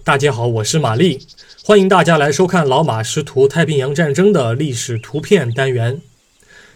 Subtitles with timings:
[0.00, 1.28] 大家好，我是玛丽，
[1.62, 6.00] 欢迎大家来收看老马识图太平洋战争的历史图片单元。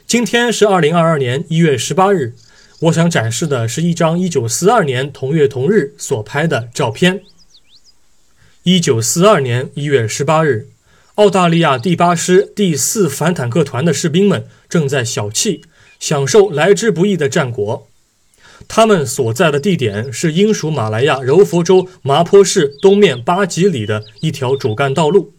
[0.06, 2.34] 今天是二零二二年一月十八日，
[2.80, 7.22] 我想展示的是一张一九四二年同月同日所拍的照片。
[8.62, 10.68] 一九四二年一月十八日，
[11.16, 15.62] 澳大利亚第八师第四反坦克团的士兵们正在小憩，
[15.98, 17.88] 享受来之不易的战果。
[18.68, 25.34] 他们所在的地点是英属马来亚柔佛州麻坡市东面八几里的一条主干道路。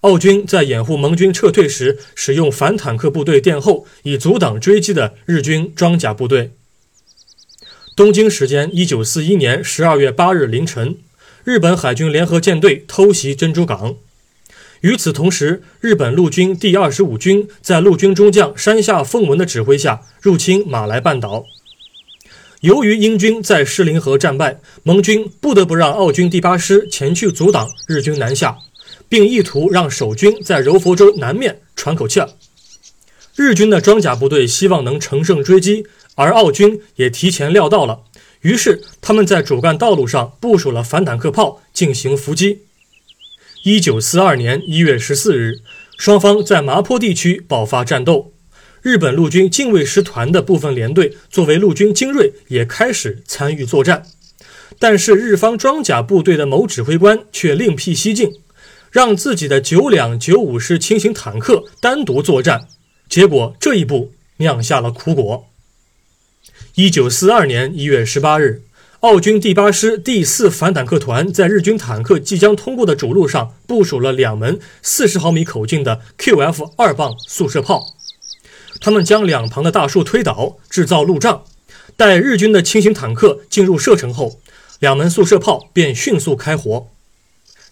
[0.00, 6.50] 澳军在掩护盟军撤退时，使用反坦克部队殿后，以阻挡追击的日军装甲部队。
[7.96, 10.96] 东京时间一九四一年十二月八日凌晨，
[11.44, 13.94] 日本海军联合舰队偷袭珍珠港。
[14.82, 21.46] 与此同时，日本陆军第二十五军在陆军中将山下奉文的指挥下入侵马来半岛。
[22.64, 28.56] 由于英军在士林河战败，盟军不得不让澳军第八师前去阻挡日军南下，
[29.06, 32.30] 并意图让守军在柔佛州南面喘口气儿。
[33.36, 38.00] 日军的装甲部队希望能乘胜追击，而澳军也提前料到了，
[38.40, 42.60] 于是他们在主干道路上部署了反坦克炮进行伏击。
[43.64, 45.56] 一九四二年一月十四日，
[45.98, 48.33] 双方在麻坡地区爆发战斗。
[48.84, 54.04] 日本陆军近卫师团的部分连队作为陆军精锐，也开始参与作战。
[54.78, 58.30] 但是日方装甲部队的某指挥官却另辟蹊径，
[58.90, 62.68] 让自己的九两九五式轻型坦克单独作战。
[63.08, 65.46] 结果这一步酿下了苦果。
[66.74, 68.64] 一九四二年一月十八日，
[69.00, 77.93] 澳军第八师第四反坦克团在日军坦克即将通过的主路上部署了两门四十毫米口径的 QF 二磅速射炮。
[78.84, 81.44] 他们将两旁的大树推倒，制造路障。
[81.96, 84.38] 待日军的轻型坦克进入射程后，
[84.78, 86.88] 两门速射炮便迅速开火。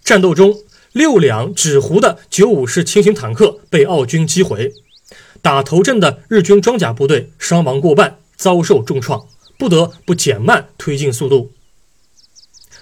[0.03, 0.57] 战斗中，
[0.93, 4.73] 六辆纸糊的九五式轻型坦克被澳军击毁。
[5.43, 9.27] 打头阵的日军装甲部队伤亡过半，遭受重创，
[9.59, 11.53] 不得不减慢推进速度。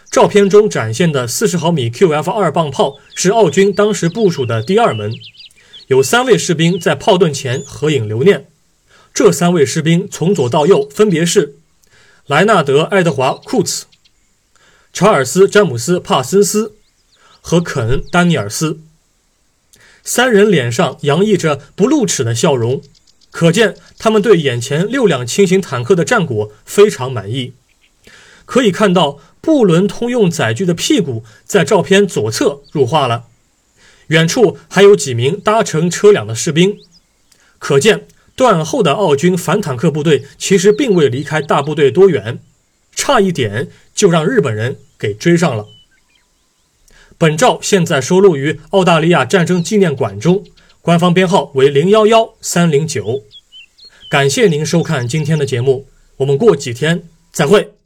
[0.09, 5.13] 照片中展现的四十毫米 QF 二磅炮是澳军当时部署的第二门。
[5.91, 8.47] 有三位士兵在炮盾前合影留念。
[9.13, 11.57] 这三位士兵从左到右分别是
[12.29, 13.87] 莱纳德·爱德华·库茨、
[14.93, 16.77] 查尔斯·詹姆斯·帕森斯
[17.41, 18.79] 和肯·丹尼尔斯。
[20.05, 22.81] 三人脸上洋溢着不露齿的笑容，
[23.33, 27.55] 可见他们对眼前六辆轻型坦克的战果非常满意。
[28.45, 33.25] 可以看到，布伦通用载具的屁股在照片左侧入画了。
[34.11, 36.79] 远处还有几名搭乘车辆的士兵，
[37.59, 38.07] 可见
[38.37, 42.41] 断后的澳军反坦克部队其实并未离开大部队多远，
[42.95, 45.67] 差一点就让日本人给追上了。
[47.17, 50.45] 本照现在收录于澳大利亚战争纪念馆中，
[50.81, 53.23] 官方编号为零幺幺三零九。
[54.11, 57.80] 感谢您收看今天的节目，我们过几天再会。